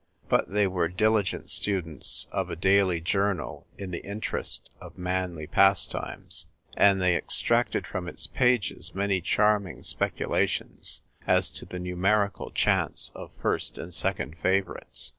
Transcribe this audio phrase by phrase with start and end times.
[0.29, 6.47] But they were diligent students of a daily journal in the interest of manly pastimes:
[6.75, 13.31] and they extracted from its pages many charming speculations as to the numerical chance of
[13.35, 15.09] first and second favourites.